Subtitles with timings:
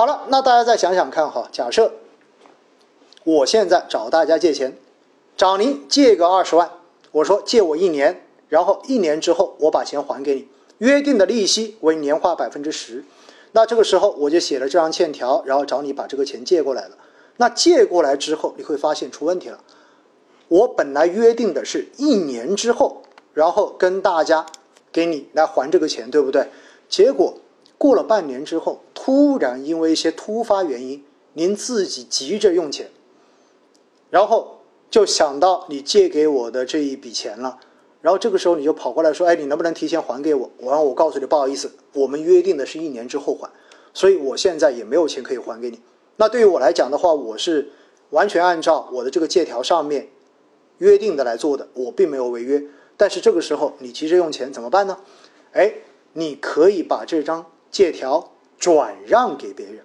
[0.00, 1.92] 好了，那大家再想想看哈，假设
[3.22, 4.74] 我现在找大家借钱，
[5.36, 6.70] 找您借个二十万，
[7.12, 13.04] 我说借我一年，然后一年之后我把钱还给你，约定的利息为年化百分之十。
[13.52, 16.96] 那这个时候我就写了这张欠条，然后找你把这个钱借过来了。
[17.36, 19.60] 那借过来之后，你会发现出问题了。
[20.48, 23.02] 我本来约定的是一年之后，
[23.34, 24.46] 然后跟大家
[24.90, 26.48] 给你来还这个钱，对不对？
[26.88, 27.34] 结果
[27.80, 31.02] 过了半年之后，突然因为一些突发原因，
[31.32, 32.90] 您自己急着用钱，
[34.10, 34.58] 然后
[34.90, 37.58] 就想到你借给我的这一笔钱了。
[38.02, 43.48] 然后这个时候你就跑过来说：“哎，你能不能提前还给我？”然后我告诉你，不好意思，我们约定的是一年之后还，
[43.94, 45.80] 所以我现在也没有钱可以还给你。
[46.16, 47.70] 那对于我来讲的话，我是
[48.10, 50.10] 完全按照我的这个借条上面
[50.76, 52.62] 约定的来做的，我并没有违约。
[52.98, 54.98] 但是这个时候你急着用钱怎么办呢？
[55.52, 55.72] 哎，
[56.12, 59.84] 你可以把这张借条转让给别人，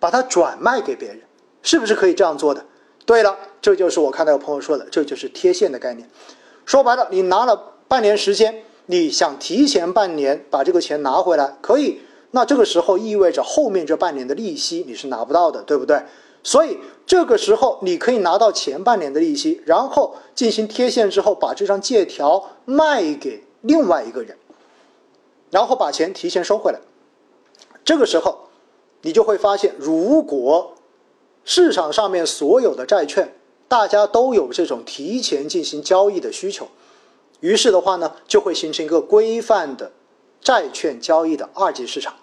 [0.00, 1.20] 把它转卖给别人，
[1.62, 2.64] 是不是可以这样做的？
[3.06, 6.08] 对了，这就是我看到有朋友说的，这就是贴现的概念。
[6.66, 12.00] 说白了，你拿了半年时间，你想提前半年把这个钱拿回来，可以。
[12.32, 16.02] 那这个时候意味着后面这半年的利息你是拿不到的，对不对？
[16.42, 24.36] 所以这个时候你可以拿到前半年的利息，然后进行贴现之后，把这张借条卖给另外一个人，
[25.50, 26.78] 然后把钱提前收回来。
[27.88, 28.50] 这个时候
[29.00, 30.74] 你就会发现，如果
[31.42, 33.32] 市场上面所有的债券。
[33.66, 36.68] 大家都有这种提前进行交易的需求，
[37.40, 39.92] 于是的话呢，就会形成一个规范的
[40.40, 42.14] 债券交易的二级市场。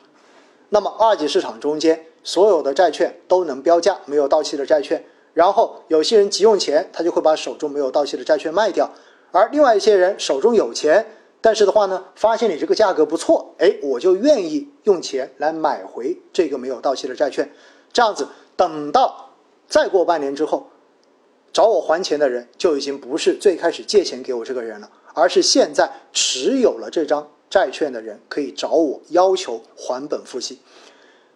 [0.69, 5.05] 那么二级市场中间所有的债券都能标价，没有到期的债券。
[5.36, 8.89] 然后有些人急用钱，他就会把手中没有到期的债券卖掉；
[9.31, 11.05] 而另外一些人手中有钱，
[11.46, 17.48] 但是的话呢，发现你这个价格不错，哎，我就愿意用钱来买回这个没有到期的债券。
[17.94, 19.30] 这样子，等到
[19.68, 20.72] 再过半年之后。
[21.54, 30.60] 找我还钱的人就已经不是最开始借钱给我这个人了，而是现在持有了这张债券的人可以找我要求还本付息，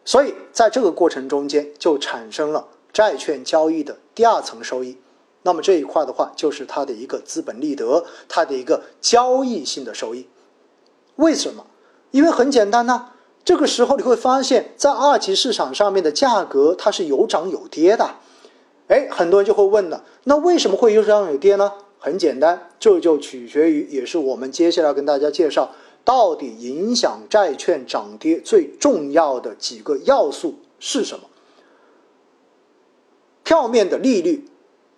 [0.03, 4.98] 所以在这个过程中间就产生了债券交易的第二层收益。
[5.44, 10.27] 那么这一块的话，就是它的一个资本利得，它的一个交易性的收益。
[11.16, 11.66] 为什么？
[12.11, 13.11] 因为很简单呐，
[13.45, 18.16] 这个时候你会发现在二级市场上面的价格它是有涨有跌的。
[18.88, 21.71] 哎，很多人就会问了，那为什么会有涨有跌呢？
[22.00, 25.69] 很简单，这就取决于，也是我们接下来跟大家介绍，
[26.03, 31.25] 到底影响债券涨跌最重要的几个要素是什么。
[33.44, 34.47] 票面的利率，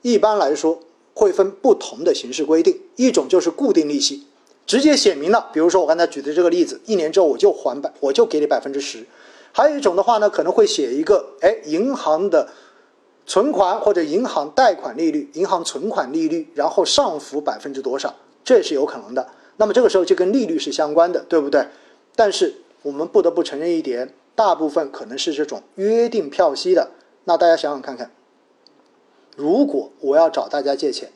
[0.02, 0.80] 一般来说
[1.14, 4.26] 会分不同的形式规定，一种就是固定利息，
[4.66, 9.06] 直接写明了，比如说我刚才举的这个例子，一年之后我就还百，我就给你百分之十。
[9.52, 12.50] 还有一种的话呢，可能会写一个，哎，银行的。
[13.28, 18.14] 存款或者银行贷款利率、银行存款利率，然后上浮百分之多少，
[18.44, 19.30] 这是有可能的。
[19.58, 21.66] 那么这个时候就跟利率是相关的，对不对？
[22.16, 26.90] 但是我们不得不承认一点，大部分可能是这种约定票息的。
[27.24, 28.12] 那大家想想看看，
[29.36, 31.10] 如果我要找大家借钱，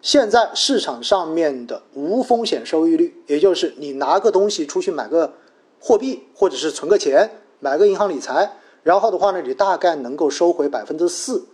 [0.00, 5.34] 现在市场上面的无风险收益率，也就是你拿个东西出去买个
[5.80, 8.52] 货币，或者是存个钱，买个银行理财。
[8.82, 11.46] 然后的话呢，你大概能够收回百分之四，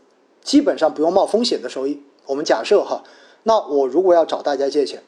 [0.43, 2.03] 基本上不用冒风险的收益。
[2.27, 3.03] 我们假设哈，
[3.43, 5.03] 那我如果要找大家借钱，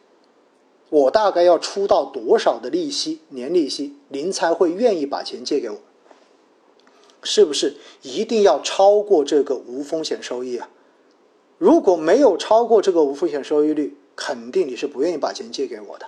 [0.88, 5.76] 我大概要出到多少的利息，年利息，您才会愿意把钱借给我？
[7.26, 10.68] 是不是一定要超过这个无风险收益啊？
[11.58, 16.06] 如果没有超过这个无风险收益率，肯定你是不愿意把钱借给我的。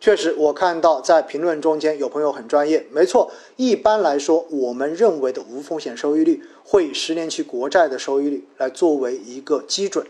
[0.00, 3.30] 确实，我看到在评论中间有朋友很专业，没错。
[3.56, 10.06] 一般来说，我们认为的无风险收益率会以十年期国债的收益率来作为一个基准。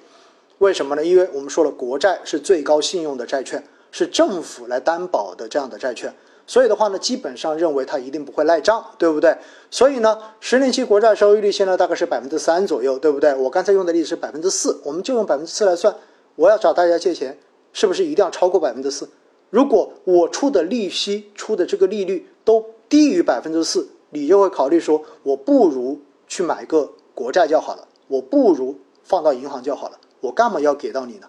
[0.58, 1.04] 为什么呢？
[1.04, 6.14] 因为我们说了，国债是最高信用的债券，是政府来担保的这样的债券，
[6.46, 9.36] 所以的话呢，基本上认为它一定不会赖账，对不对？
[9.70, 13.34] 所以呢，十年期国债收益率现在大概是百分之三左右，对不对？
[13.34, 15.94] 我刚才用的例子是百分之四，我们就用百分之四来算。
[16.36, 17.38] 我要找大家借钱，
[17.72, 19.08] 是不是一定要超过百分之四？
[19.50, 31.26] 如果我出的利息出的这个利率都低于百分之四，你就会考虑说，我不如去买个国债就好了，我不如放到银行就好了，我干嘛要给到你呢？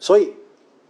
[0.00, 0.34] 所以，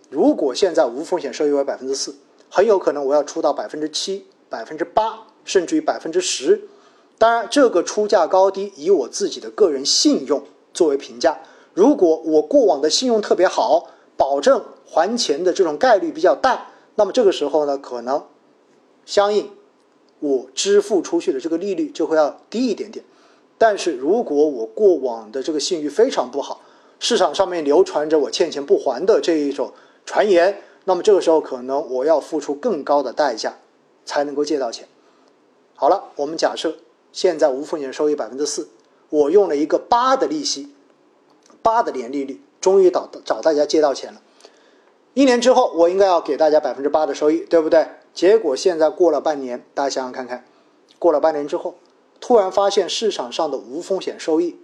[0.08, 2.14] 如果现在无风险收益为百分之四，
[2.50, 6.62] 很有可能我要出到百分之七、百分之八，甚至于百分之十。
[7.18, 10.42] 当然，这个出价高低以我自己的个人信用
[10.72, 11.38] 作为评价。
[11.74, 14.64] 如果我过往的信用特别好，保证。
[14.90, 18.24] 还钱的这种概率比较大，那么这个时候呢，可能
[19.04, 19.50] 相应
[20.18, 23.04] 我支付出去的这个利率就会要低一点点。
[23.58, 26.62] 但是如果我过往的这个信誉非常不好，
[26.98, 29.74] 市场上面流传着我欠钱不还的这一种
[30.06, 33.58] 传言，那么这个时候可能我要付出更高的代价
[34.06, 34.88] 才能够借到钱。
[35.74, 36.78] 好了，我们假设
[37.12, 38.70] 现在无风险收益百分之四，
[39.10, 40.72] 我用了一个八的利息，
[41.60, 44.22] 八的年利率，终于找找大家借到钱了。
[45.12, 47.86] 一年之后，我应该要给大家百分之八的收益，对不对？
[48.14, 50.46] 结果现在过了半年，大家想想看看，
[50.98, 51.74] 过了半年之后。
[52.18, 54.58] 突然发现市场上的无风险收益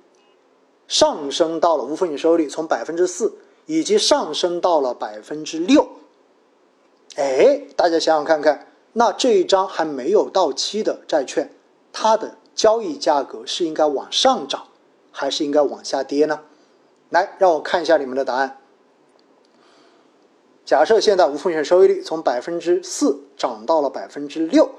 [0.89, 3.35] 上升到了无风险收益率从百分之四，
[3.67, 5.87] 以及上升到了百分之六。
[7.17, 11.51] 哎，大家想想看看，那这一张还没有到期的债券，
[11.93, 14.65] 它的交易价格是应该往上涨，
[15.13, 16.41] 还是应该往下跌呢？
[17.11, 18.59] 来，让我看一下你们的答案。
[20.65, 24.71] 假设现在无风险收益率从百分之四涨到了百分之六。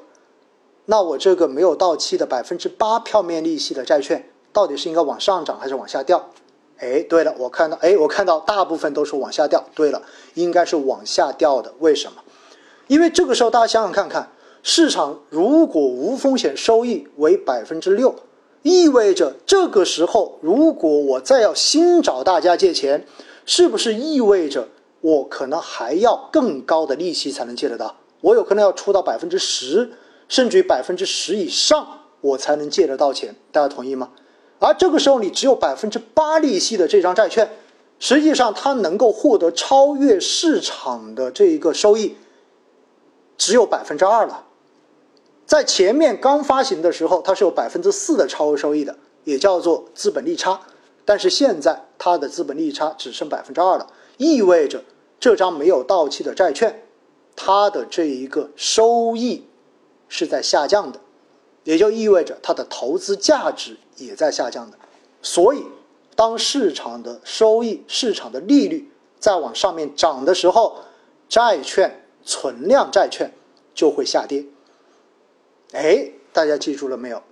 [0.85, 6.29] 那我这个没有到期的百分之八票面利息的债券，到底是应该往上涨还是往下掉？
[6.77, 9.63] 哎，对了，我看到，哎，我看到大部分都是往下掉。
[9.73, 10.01] 对了，
[10.33, 11.73] 应该是往下掉的。
[11.79, 12.21] 为什么？
[12.87, 14.31] 因为这个时候大家想想看看，
[14.63, 18.15] 市场如果无风险收益为百分之六，
[18.61, 23.05] 意味着这个时候如果我再要新找大家借钱，
[23.45, 24.67] 是不是意味着
[25.01, 27.97] 我可能还要更高的利息才能借得到？
[28.21, 29.91] 我有可能要出到百分之十。
[30.27, 31.87] 甚至于百分之十以上，
[32.19, 34.09] 我才能借得到钱，大家同意吗？
[34.57, 37.47] 而这个时候，你只有百分之八利息的这张债券，
[37.99, 42.15] 实际上它能够获得超越市场的这一个收益，
[43.37, 44.45] 只有百分之二了。
[45.45, 50.59] 在前面刚发行的时候，它是有百分之四的超额收益的，也叫做资本利差。
[51.05, 53.87] 但是现在它的资本利差只剩百分之二了，
[54.17, 54.83] 意味着
[55.19, 56.83] 这张没有到期的债券，
[57.35, 59.45] 它的这一个收益。
[60.07, 60.99] 是在下降的，
[61.63, 64.77] 也就意味着它的投资价值也在下降的。
[65.23, 65.65] 所以，
[66.15, 70.77] 当市场的收益、市场的利率在往上面涨的时候，
[71.27, 73.31] 债券存量债券
[73.73, 74.45] 就会下跌。
[75.71, 77.23] 哎，大家记住了没有？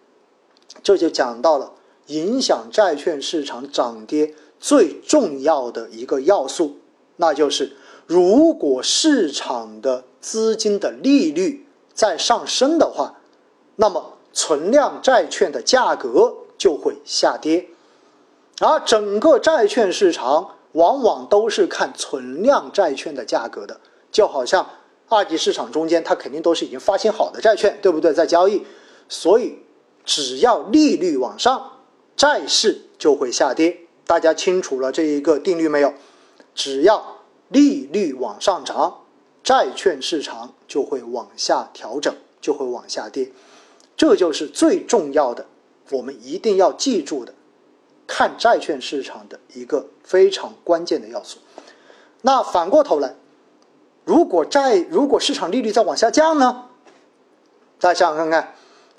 [0.82, 1.74] 这就讲到了
[2.08, 6.78] 影响债券市场涨跌最重要的一个要素，
[7.18, 7.76] 那就是
[8.08, 11.68] 如果市场的资金的利率。
[11.96, 13.20] 在上升的话，
[13.76, 17.68] 那么存量债券的价格就会下跌，
[18.60, 23.80] 而整个债券市场往往都是看存量债券的价格的，
[24.12, 24.68] 就好像
[25.10, 28.14] 二级市场中间，它肯定都是已经发行好的债券，对不对？
[28.14, 28.64] 在交易，
[29.08, 29.60] 所以
[30.04, 31.80] 只要利率往上，
[32.16, 33.80] 债市就会下跌。
[34.06, 35.94] 大家清楚了这一个定律没有？
[36.56, 37.20] 只要
[37.50, 39.00] 利率往上涨。
[39.44, 43.30] 债券市场就会往下调整，就会往下跌，
[43.98, 45.46] 这就是最重要的，
[45.92, 47.34] 我们一定要记住的，
[48.08, 51.40] 看债券市场的一个非常关键的要素。
[52.22, 53.18] 那反过头来，
[54.06, 56.66] 如果债如果市场利率在往下降呢？
[57.80, 58.54] 大家想想看看，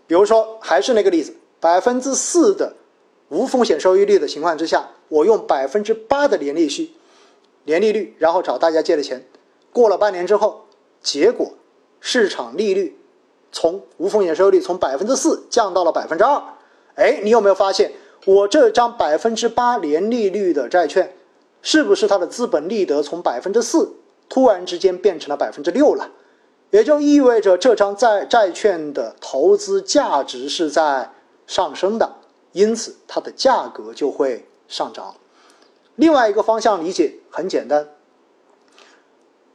[0.07, 2.75] 比如说还是那个例子，百分之四的
[3.29, 6.95] 无风险收益率的情况之下，我用百分之八的年利息、
[7.65, 9.27] 年利率，然后找大家借的钱。
[9.73, 10.67] 过了半年之后，
[11.03, 11.53] 结果
[12.01, 12.99] 市场利率
[13.51, 16.43] 从无风险收益率从百分之四降到了百分之二。
[16.95, 17.93] 哎，你有没有发现
[18.25, 21.15] 我这张百分之八年利率的债券，
[21.63, 23.95] 是不是它的资本利得从百分之四
[24.29, 26.11] 突然之间变成了百分之六了？
[26.71, 31.13] 也就意味着这张债债券的投资价值是在
[31.47, 32.17] 上升的，
[32.53, 35.15] 因此它的价格就会上涨。
[35.95, 37.89] 另外一个方向理解很简单。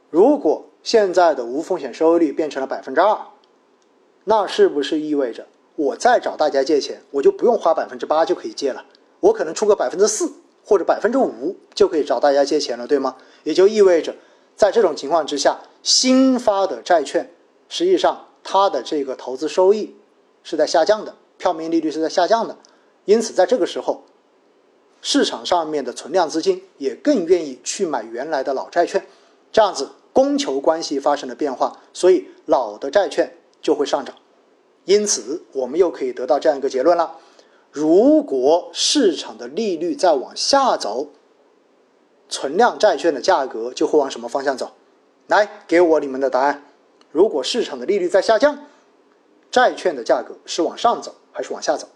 [0.08, 3.18] 如果现在的无风险收益率变成了百分之二，
[4.24, 5.46] 那是不是意味着
[5.76, 8.86] 我再找大家借钱，我就不用花百分之八就可以借了？
[9.20, 10.32] 我可能出个百分之四
[10.64, 13.16] 或者百分之五就可以找大家借钱了，对吗？
[13.44, 14.14] 也就意味着，
[14.60, 17.32] 在这种情况之下，新发的债券
[17.70, 19.96] 实际上它的这个投资收益
[20.42, 22.58] 是在下降的，票面利率是在下降的，
[23.06, 24.02] 因此在这个时候，
[25.00, 29.06] 市场上面的存量资金也更愿意去买原来的老债券，
[29.50, 29.92] 这样子。
[30.12, 34.14] 供求关系发生了变化，所以老的债券就会上涨。
[34.84, 37.16] 因此，我们又可以得到这样一个结论了：
[37.70, 41.08] 如果市场的利率再往下走，
[42.30, 44.72] 存量债券的价格就会往什么方向走？
[45.26, 46.64] 来，给我你们的答案。
[47.12, 48.66] 如果市场的利率在下降，
[49.50, 51.88] 债券的价格是往上走还是往下走？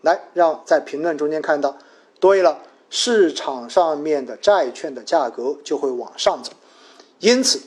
[0.00, 1.76] 来，让在评论中间看到。
[2.18, 6.52] 对了，市场上面的债券的价格就会往上走。
[7.18, 7.60] 因此，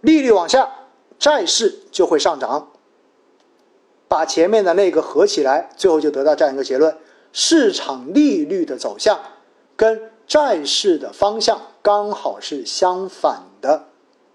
[0.00, 0.70] 利率往下，
[1.18, 2.70] 债市就会上涨。
[4.06, 6.96] 把前面的那个合起来，最后就得到这样一个结论：
[7.32, 9.20] 市场利率的走向
[9.78, 13.84] 跟债市的方向刚好是相反的。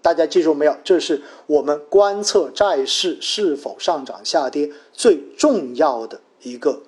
[0.00, 0.74] 大家记住没有？
[0.82, 6.82] 这是我们观测债市是否上涨下跌最重要的一个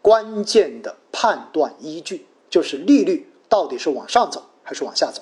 [0.00, 5.20] 关键的判断依据，就是利率到底是往上走还是往下走。